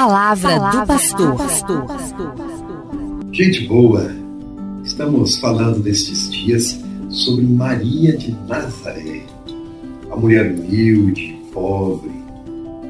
palavra, 0.00 0.58
palavra 0.58 0.96
do 1.18 1.36
pastor. 1.36 1.86
Gente 3.32 3.66
boa, 3.66 4.10
estamos 4.82 5.36
falando 5.36 5.84
nestes 5.84 6.30
dias 6.30 6.80
sobre 7.10 7.44
Maria 7.44 8.16
de 8.16 8.34
Nazaré, 8.48 9.26
a 10.10 10.16
mulher 10.16 10.52
humilde, 10.52 11.38
pobre, 11.52 12.10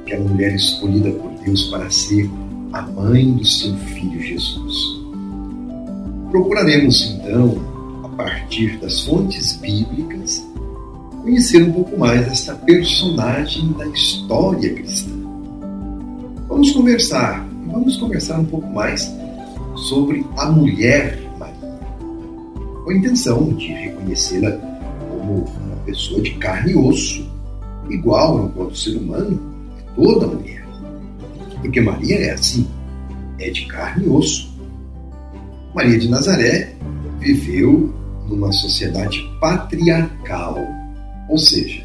aquela 0.00 0.24
mulher 0.24 0.54
escolhida 0.54 1.10
por 1.10 1.30
Deus 1.44 1.64
para 1.64 1.90
ser 1.90 2.30
a 2.72 2.80
mãe 2.80 3.34
do 3.34 3.44
seu 3.44 3.76
filho 3.76 4.22
Jesus. 4.22 4.74
Procuraremos 6.30 7.10
então, 7.10 8.00
a 8.02 8.08
partir 8.08 8.78
das 8.78 9.02
fontes 9.02 9.56
bíblicas, 9.56 10.42
conhecer 11.20 11.64
um 11.64 11.72
pouco 11.72 11.98
mais 11.98 12.26
esta 12.28 12.54
personagem 12.54 13.72
da 13.74 13.86
história 13.88 14.72
cristã. 14.72 15.13
Vamos 16.54 16.70
conversar, 16.70 17.44
vamos 17.66 17.96
conversar 17.96 18.38
um 18.38 18.44
pouco 18.44 18.68
mais 18.68 19.12
sobre 19.74 20.24
a 20.36 20.52
mulher 20.52 21.20
Maria, 21.36 21.78
com 22.84 22.90
a 22.90 22.94
intenção 22.94 23.52
de 23.54 23.72
reconhecê-la 23.72 24.52
como 25.10 25.46
uma 25.46 25.76
pessoa 25.84 26.22
de 26.22 26.30
carne 26.34 26.70
e 26.70 26.76
osso, 26.76 27.28
igual 27.90 28.46
enquanto 28.46 28.78
ser 28.78 28.96
humano 28.96 29.36
a 29.80 30.00
toda 30.00 30.28
mulher. 30.28 30.64
Porque 31.60 31.80
Maria 31.80 32.20
é 32.20 32.30
assim, 32.30 32.68
é 33.40 33.50
de 33.50 33.66
carne 33.66 34.06
e 34.06 34.08
osso. 34.08 34.56
Maria 35.74 35.98
de 35.98 36.08
Nazaré 36.08 36.72
viveu 37.18 37.92
numa 38.28 38.52
sociedade 38.52 39.18
patriarcal 39.40 40.56
ou 41.28 41.36
seja, 41.36 41.84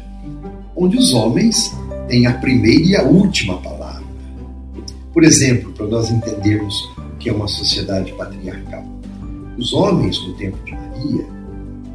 onde 0.76 0.96
os 0.96 1.12
homens 1.12 1.76
têm 2.06 2.28
a 2.28 2.34
primeira 2.34 2.84
e 2.84 2.94
a 2.94 3.02
última 3.02 3.56
palavra. 3.56 3.79
Por 5.20 5.26
exemplo, 5.26 5.70
para 5.72 5.86
nós 5.86 6.10
entendermos 6.10 6.74
o 6.96 7.16
que 7.18 7.28
é 7.28 7.32
uma 7.34 7.46
sociedade 7.46 8.10
patriarcal, 8.14 8.82
os 9.58 9.70
homens 9.74 10.18
no 10.26 10.32
tempo 10.32 10.56
de 10.64 10.72
Maria 10.72 11.26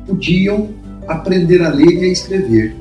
podiam 0.05 0.69
aprender 1.07 1.63
a 1.63 1.69
ler 1.69 2.03
e 2.03 2.05
a 2.05 2.07
escrever, 2.09 2.75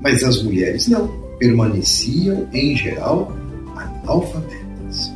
mas 0.00 0.24
as 0.24 0.42
mulheres 0.42 0.88
não, 0.88 1.06
permaneciam 1.38 2.48
em 2.50 2.74
geral 2.74 3.30
analfabetas. 3.76 5.12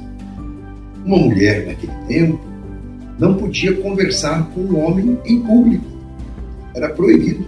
Uma 1.07 1.17
mulher 1.17 1.69
naquele 1.69 1.97
tempo 2.07 2.39
não 3.19 3.37
podia 3.37 3.75
conversar 3.81 4.51
com 4.51 4.61
um 4.61 4.85
homem 4.85 5.19
em 5.25 5.41
público, 5.41 5.87
era 6.75 6.91
proibido. 6.91 7.47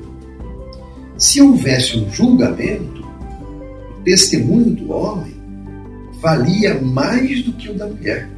Se 1.19 1.39
houvesse 1.43 1.99
um 1.99 2.11
julgamento, 2.11 3.07
o 3.91 4.03
testemunho 4.05 4.75
do 4.75 4.91
homem 4.91 5.38
valia 6.21 6.81
mais 6.81 7.43
do 7.45 7.53
que 7.53 7.71
o 7.71 7.75
da 7.75 7.87
mulher. 7.87 8.29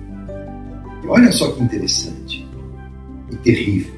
E 1.03 1.07
olha 1.07 1.33
só 1.33 1.51
que 1.53 1.63
interessante 1.63 2.47
e 3.31 3.37
terrível. 3.37 3.93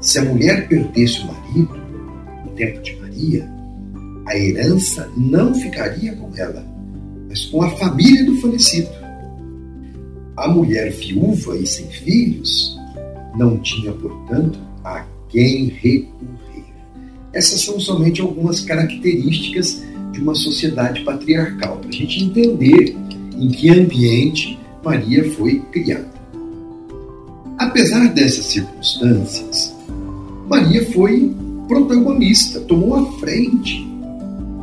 Se 0.00 0.18
a 0.18 0.24
mulher 0.24 0.68
perdesse 0.68 1.20
o 1.20 1.26
marido, 1.26 1.80
no 2.44 2.50
tempo 2.52 2.82
de 2.82 2.96
Maria, 2.96 3.48
a 4.26 4.36
herança 4.36 5.08
não 5.16 5.54
ficaria 5.54 6.14
com 6.16 6.30
ela, 6.36 6.66
mas 7.28 7.44
com 7.46 7.62
a 7.62 7.70
família 7.76 8.24
do 8.24 8.36
falecido. 8.40 8.90
A 10.36 10.48
mulher 10.48 10.90
viúva 10.92 11.56
e 11.56 11.66
sem 11.66 11.86
filhos 11.88 12.76
não 13.36 13.58
tinha, 13.58 13.92
portanto, 13.92 14.58
a 14.84 15.04
quem 15.28 15.66
recorrer. 15.68 16.64
Essas 17.32 17.60
são 17.60 17.78
somente 17.78 18.20
algumas 18.20 18.60
características 18.60 19.82
de 20.12 20.20
uma 20.20 20.34
sociedade 20.34 21.02
patriarcal, 21.02 21.78
para 21.78 21.88
a 21.88 21.92
gente 21.92 22.24
entender 22.24 22.96
em 23.36 23.48
que 23.48 23.70
ambiente 23.70 24.58
Maria 24.84 25.30
foi 25.32 25.60
criada. 25.72 26.12
Apesar 27.58 28.08
dessas 28.08 28.46
circunstâncias, 28.46 29.74
Maria 30.48 30.84
foi 30.92 31.34
protagonista, 31.68 32.60
tomou 32.60 32.94
a 32.96 33.12
frente 33.18 33.86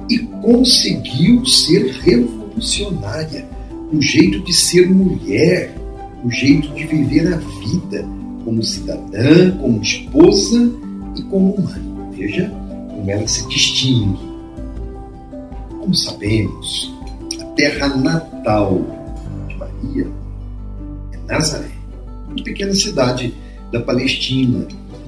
e 0.09 0.19
conseguiu 0.41 1.45
ser 1.45 1.91
revolucionária 2.01 3.45
no 3.91 4.01
jeito 4.01 4.39
de 4.41 4.53
ser 4.53 4.89
mulher, 4.89 5.73
no 6.23 6.31
jeito 6.31 6.73
de 6.73 6.85
viver 6.85 7.33
a 7.33 7.38
vida 7.38 8.05
como 8.43 8.63
cidadã, 8.63 9.51
como 9.57 9.81
esposa 9.81 10.71
e 11.17 11.21
como 11.23 11.61
mãe. 11.61 12.11
Veja 12.11 12.49
como 12.89 13.09
ela 13.09 13.27
se 13.27 13.47
distingue. 13.47 14.28
Como 15.79 15.95
sabemos, 15.95 16.94
a 17.40 17.45
terra 17.56 17.88
natal 17.95 18.81
de 19.47 19.56
Maria 19.56 20.07
é 21.13 21.17
Nazaré, 21.25 21.72
uma 22.28 22.44
pequena 22.44 22.75
cidade 22.75 23.34
da 23.72 23.79
Palestina, 23.79 24.68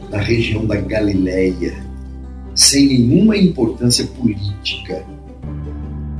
na 0.09 0.17
região 0.17 0.65
da 0.65 0.75
Galileia, 0.77 1.75
sem 2.55 2.87
nenhuma 2.87 3.37
importância 3.37 4.05
política. 4.05 5.05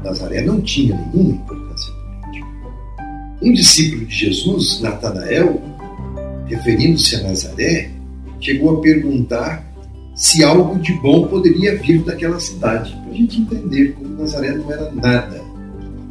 Nazaré 0.04 0.42
não 0.42 0.60
tinha 0.62 0.96
nenhuma 0.96 1.34
importância 1.36 1.94
política. 1.94 2.48
Um 3.42 3.54
discípulo 3.54 4.06
de 4.06 4.16
Jesus, 4.16 4.82
Natanael, 4.82 5.62
referindo-se 6.46 7.16
a 7.16 7.24
Nazaré, 7.24 7.90
chegou 8.40 8.78
a 8.78 8.82
perguntar 8.82 9.66
se 10.14 10.44
algo 10.44 10.78
de 10.80 10.94
bom 11.02 11.28
poderia 11.28 11.78
vir 11.78 12.04
daquela 12.04 12.40
cidade, 12.40 13.01
a 13.12 13.14
gente 13.14 13.42
entender 13.42 13.94
como 13.94 14.22
Nazaré 14.22 14.54
não 14.54 14.72
era 14.72 14.90
nada 14.92 15.42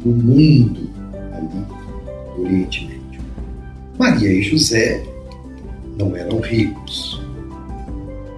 no 0.05 0.11
mundo 0.11 0.87
ali 1.33 1.65
do 2.35 2.43
Oriente 2.43 2.85
Médio. 2.85 3.21
Maria 3.97 4.31
e 4.31 4.43
José 4.43 5.03
não 5.97 6.15
eram 6.15 6.39
ricos. 6.39 7.19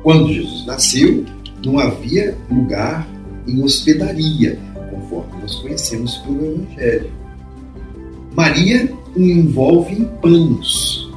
Quando 0.02 0.34
Jesus 0.34 0.66
nasceu, 0.66 1.26
não 1.66 1.78
havia 1.78 2.38
lugar 2.50 3.08
em 3.48 3.62
hospedaria, 3.62 4.58
conforme 4.90 5.42
nós 5.42 5.56
conhecemos 5.56 6.18
pelo 6.20 6.46
Evangelho. 6.46 7.12
Maria 8.34 8.90
o 9.16 9.22
envolve 9.22 9.94
em 9.94 10.06
panos 10.22 11.12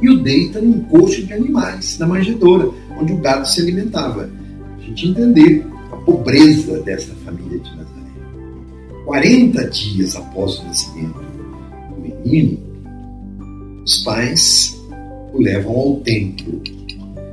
e 0.00 0.08
o 0.08 0.22
deita 0.22 0.60
num 0.60 0.80
coxo 0.84 1.24
de 1.26 1.32
animais, 1.32 1.98
na 1.98 2.06
manjedoura, 2.06 2.70
onde 2.98 3.12
o 3.12 3.18
gado 3.18 3.46
se 3.46 3.60
alimentava. 3.60 4.30
A 4.78 4.82
gente 4.82 5.08
entender 5.08 5.66
pobreza 6.04 6.80
dessa 6.82 7.14
família 7.24 7.58
de 7.58 7.70
Nazaré. 7.76 8.02
40 9.04 9.70
dias 9.70 10.16
após 10.16 10.58
o 10.58 10.64
nascimento 10.64 11.20
do 11.90 12.00
menino, 12.00 12.58
os 13.84 14.02
pais 14.04 14.80
o 15.32 15.40
levam 15.40 15.74
ao 15.74 15.96
templo, 16.00 16.60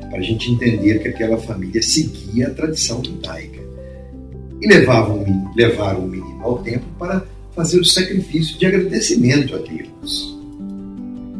para 0.10 0.20
a 0.20 0.22
gente 0.22 0.52
entender 0.52 1.00
que 1.00 1.10
aquela 1.10 1.38
família 1.38 1.82
seguia 1.82 2.48
a 2.48 2.54
tradição 2.54 3.04
judaica. 3.04 3.60
E 4.62 4.68
levavam, 4.68 5.24
levaram 5.56 6.06
o 6.06 6.08
menino 6.08 6.42
ao 6.42 6.60
templo 6.60 6.88
para 6.98 7.26
fazer 7.56 7.80
o 7.80 7.86
sacrifício 7.86 8.58
de 8.58 8.66
agradecimento 8.66 9.56
a 9.56 9.60
Deus. 9.60 10.38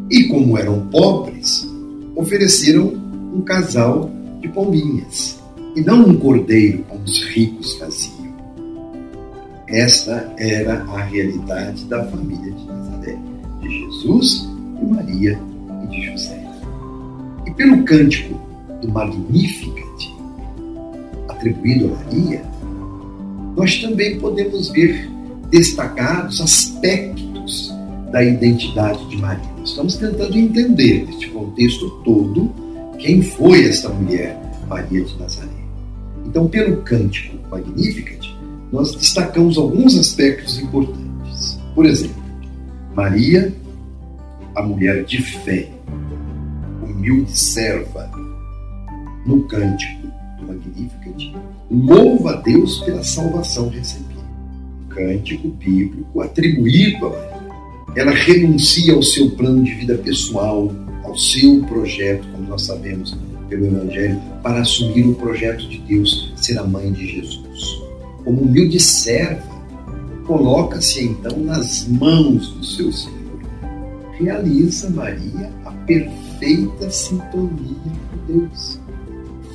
E 0.10 0.26
como 0.26 0.58
eram 0.58 0.88
pobres, 0.88 1.68
ofereceram 2.16 2.94
um 3.34 3.42
casal 3.42 4.12
de 4.42 4.48
pombinhas, 4.50 5.39
e 5.80 5.82
não 5.82 6.10
um 6.10 6.18
cordeiro 6.18 6.84
como 6.90 7.04
os 7.06 7.24
ricos 7.30 7.76
faziam. 7.76 8.20
Esta 9.68 10.34
era 10.38 10.84
a 10.84 11.04
realidade 11.04 11.86
da 11.86 12.04
família 12.06 12.52
de 12.52 12.66
Nazaré, 12.66 13.18
de 13.62 13.70
Jesus, 13.70 14.50
de 14.78 14.86
Maria 14.86 15.40
e 15.84 15.88
de 15.88 16.02
José. 16.12 16.44
E 17.48 17.52
pelo 17.52 17.84
cântico 17.86 18.38
do 18.82 18.92
Magnificat, 18.92 20.16
atribuído 21.30 21.86
a 21.86 22.04
Maria, 22.04 22.44
nós 23.56 23.78
também 23.78 24.20
podemos 24.20 24.70
ver 24.72 25.10
destacados 25.50 26.42
aspectos 26.42 27.74
da 28.12 28.22
identidade 28.22 29.08
de 29.08 29.18
Maria. 29.18 29.50
Estamos 29.64 29.96
tentando 29.96 30.38
entender 30.38 31.06
neste 31.06 31.30
contexto 31.30 31.90
todo 32.04 32.52
quem 32.98 33.22
foi 33.22 33.64
esta 33.64 33.88
mulher, 33.88 34.38
Maria 34.68 35.06
de 35.06 35.18
Nazaré. 35.18 35.59
Então, 36.30 36.48
pelo 36.48 36.78
cântico 36.84 37.36
Magnificat, 37.50 38.38
nós 38.72 38.94
destacamos 38.94 39.58
alguns 39.58 39.98
aspectos 39.98 40.60
importantes. 40.60 41.60
Por 41.74 41.88
exemplo, 41.88 42.22
Maria, 42.94 43.52
a 44.56 44.62
mulher 44.62 45.04
de 45.06 45.24
fé, 45.24 45.68
humilde 46.84 47.36
serva, 47.36 48.12
no 49.26 49.42
cântico 49.48 50.08
do 50.40 50.48
Magnificat, 50.48 51.36
louva 51.72 52.34
a 52.34 52.42
Deus 52.42 52.80
pela 52.82 53.04
salvação 53.04 53.70
recebida. 53.70 54.20
Cântico 54.90 55.48
bíblico 55.48 56.22
atribuído 56.22 57.08
a 57.08 57.10
Maria 57.10 57.40
ela 57.96 58.12
renuncia 58.12 58.94
ao 58.94 59.02
seu 59.02 59.32
plano 59.32 59.64
de 59.64 59.74
vida 59.74 59.98
pessoal, 59.98 60.72
ao 61.04 61.18
seu 61.18 61.64
projeto, 61.64 62.28
como 62.32 62.48
nós 62.48 62.66
sabemos 62.66 63.18
pelo 63.50 63.66
Evangelho, 63.66 64.22
para 64.44 64.62
assumir 64.62 65.08
o 65.08 65.16
projeto 65.16 65.68
de 65.68 65.80
Deus, 65.80 66.32
ser 66.38 66.58
a 66.60 66.64
mãe 66.64 66.92
de 66.92 67.08
Jesus. 67.08 67.82
Como 68.24 68.42
humilde 68.42 68.80
serva, 68.80 69.44
coloca-se 70.26 71.04
então 71.04 71.38
nas 71.40 71.88
mãos 71.88 72.52
do 72.52 72.64
seu 72.64 72.92
Senhor. 72.94 73.20
Realiza 74.20 74.90
Maria 74.90 75.52
a 75.66 75.72
perfeita 75.72 76.90
sintonia 76.90 77.76
com 78.12 78.34
Deus. 78.34 78.80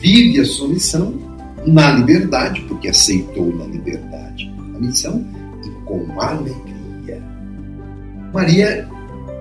Vive 0.00 0.40
a 0.40 0.44
sua 0.44 0.68
missão 0.68 1.14
na 1.66 1.92
liberdade, 1.92 2.60
porque 2.62 2.88
aceitou 2.88 3.54
na 3.54 3.64
liberdade 3.66 4.52
a 4.74 4.78
missão 4.78 5.24
e 5.64 5.70
com 5.84 6.20
alegria. 6.20 7.22
Maria 8.32 8.88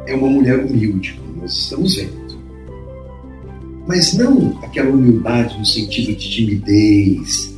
é 0.05 0.15
uma 0.15 0.29
mulher 0.29 0.59
humilde, 0.63 1.13
como 1.13 1.41
nós 1.41 1.51
estamos 1.51 1.95
vendo. 1.95 2.22
Mas 3.87 4.13
não 4.13 4.57
aquela 4.63 4.91
humildade 4.91 5.57
no 5.57 5.65
sentido 5.65 6.15
de 6.15 6.29
timidez, 6.29 7.53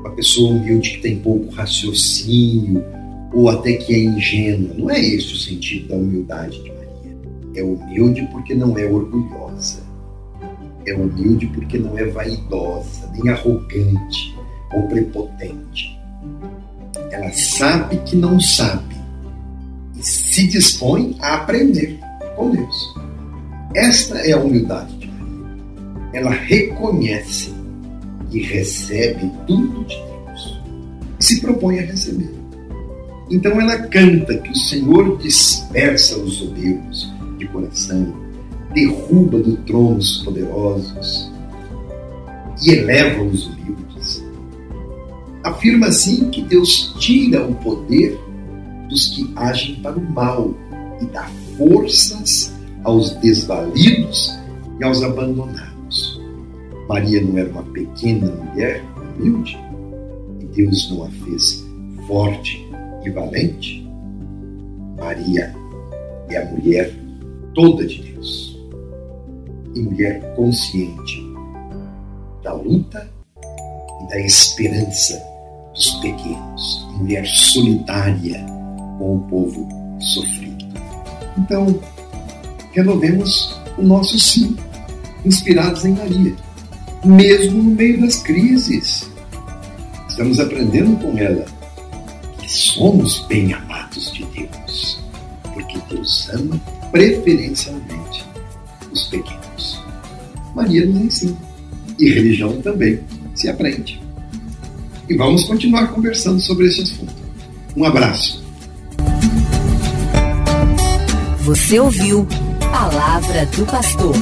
uma 0.00 0.10
pessoa 0.10 0.50
humilde 0.50 0.90
que 0.90 1.00
tem 1.00 1.18
pouco 1.18 1.50
raciocínio 1.54 2.84
ou 3.32 3.48
até 3.48 3.72
que 3.74 3.94
é 3.94 3.98
ingênua. 3.98 4.74
Não 4.76 4.90
é 4.90 5.00
esse 5.00 5.32
o 5.32 5.36
sentido 5.36 5.88
da 5.88 5.96
humildade 5.96 6.62
de 6.62 6.70
Maria. 6.70 7.18
É 7.56 7.62
humilde 7.62 8.28
porque 8.30 8.54
não 8.54 8.78
é 8.78 8.84
orgulhosa. 8.84 9.82
É 10.86 10.94
humilde 10.94 11.46
porque 11.46 11.78
não 11.78 11.96
é 11.98 12.04
vaidosa, 12.04 13.10
nem 13.12 13.32
arrogante 13.32 14.34
ou 14.74 14.82
prepotente. 14.82 15.98
Ela 17.10 17.32
sabe 17.32 17.96
que 18.04 18.16
não 18.16 18.38
sabe 18.38 18.94
e 19.96 20.02
se 20.02 20.46
dispõe 20.46 21.16
a 21.20 21.36
aprender 21.36 21.98
com 22.36 22.50
Deus. 22.50 22.94
Esta 23.74 24.18
é 24.18 24.32
a 24.32 24.38
humildade. 24.38 25.03
Ela 26.14 26.30
reconhece 26.30 27.52
e 28.30 28.40
recebe 28.40 29.30
tudo 29.46 29.84
de 29.84 29.96
Deus 29.96 30.60
e 31.18 31.24
se 31.24 31.40
propõe 31.40 31.80
a 31.80 31.82
receber. 31.82 32.32
Então 33.30 33.60
ela 33.60 33.76
canta 33.88 34.36
que 34.38 34.50
o 34.50 34.56
Senhor 34.56 35.18
dispersa 35.18 36.16
os 36.18 36.34
soberbos 36.34 37.12
de 37.36 37.48
coração, 37.48 38.14
derruba 38.72 39.38
do 39.38 39.56
trono 39.58 39.96
os 39.96 40.18
poderosos 40.18 41.32
e 42.62 42.70
eleva 42.70 43.22
os 43.22 43.46
humildes. 43.46 44.24
Afirma 45.42 45.88
assim 45.88 46.30
que 46.30 46.42
Deus 46.42 46.94
tira 47.00 47.44
o 47.44 47.54
poder 47.56 48.18
dos 48.88 49.08
que 49.08 49.32
agem 49.34 49.76
para 49.76 49.98
o 49.98 50.10
mal 50.12 50.54
e 51.00 51.06
dá 51.06 51.28
forças 51.58 52.52
aos 52.84 53.10
desvalidos 53.16 54.38
e 54.78 54.84
aos 54.84 55.02
abandonados. 55.02 55.73
Maria 56.88 57.22
não 57.22 57.38
era 57.38 57.50
uma 57.50 57.62
pequena 57.62 58.30
mulher 58.30 58.82
humilde 59.18 59.58
e 60.40 60.44
Deus 60.46 60.90
não 60.90 61.04
a 61.04 61.10
fez 61.10 61.64
forte 62.06 62.66
e 63.04 63.10
valente. 63.10 63.86
Maria 64.98 65.54
é 66.28 66.36
a 66.36 66.50
mulher 66.50 66.92
toda 67.54 67.86
de 67.86 68.02
Deus 68.02 68.58
e 69.74 69.80
mulher 69.80 70.34
consciente 70.34 71.34
da 72.42 72.52
luta 72.52 73.08
e 74.02 74.08
da 74.08 74.20
esperança 74.20 75.22
dos 75.72 75.90
pequenos, 75.96 76.86
mulher 76.98 77.26
solitária 77.26 78.44
com 78.98 79.16
o 79.16 79.20
povo 79.28 79.68
sofrido. 79.98 80.64
Então, 81.36 81.80
renovemos 82.72 83.60
o 83.76 83.82
nosso 83.82 84.18
sim, 84.18 84.56
inspirados 85.24 85.84
em 85.84 85.94
Maria, 85.94 86.34
mesmo 87.04 87.62
no 87.62 87.70
meio 87.70 88.00
das 88.00 88.16
crises. 88.16 89.10
Estamos 90.08 90.40
aprendendo 90.40 90.96
com 90.96 91.16
ela 91.18 91.44
que 92.40 92.50
somos 92.50 93.26
bem 93.26 93.52
amados 93.52 94.12
de 94.12 94.24
Deus, 94.26 95.00
porque 95.52 95.78
Deus 95.90 96.28
ama 96.32 96.60
preferencialmente 96.90 98.24
os 98.92 99.04
pequenos. 99.08 99.82
Maria 100.54 100.86
nos 100.86 101.02
ensina, 101.02 101.36
e 101.98 102.10
religião 102.10 102.60
também 102.60 103.00
se 103.34 103.48
aprende. 103.48 104.00
E 105.08 105.16
vamos 105.16 105.44
continuar 105.44 105.88
conversando 105.88 106.40
sobre 106.40 106.66
esse 106.66 106.82
assunto. 106.82 107.12
Um 107.76 107.84
abraço. 107.84 108.42
Você 111.40 111.78
ouviu 111.78 112.26
Palavra 112.72 113.44
do 113.46 113.66
Pastor. 113.66 114.14